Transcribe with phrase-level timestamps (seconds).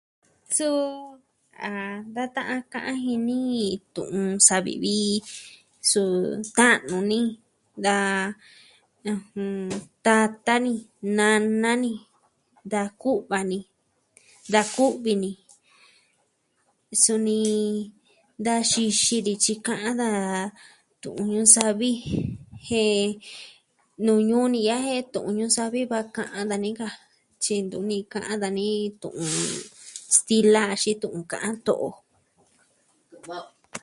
[0.55, 0.81] Suu,
[1.69, 1.71] a
[2.15, 3.37] da ta'an ka'an jin ni
[3.95, 4.95] tu'un savi vi
[5.89, 6.07] suu,
[6.57, 7.21] ta'nu ni,
[7.85, 7.95] da...
[9.11, 9.59] ɨjɨn,
[10.05, 10.71] tata ni,
[11.17, 11.91] nana ni,
[12.71, 13.59] da ku'va ni,
[14.53, 15.31] da ku'vi ni.
[17.03, 17.39] suni
[18.45, 20.35] da xixi dityi ka'an daa
[21.01, 21.91] tu'un Ñuu Savi.
[22.67, 23.03] Jen
[24.05, 26.87] nuu ñuu ni ya'a jen tu'un Ñuu Savi va ka'an dani ka.
[27.41, 28.65] Tyu ntuni ka'an dani
[29.01, 29.31] tu'un
[30.15, 31.89] stila axin tu'un ka'an to'o.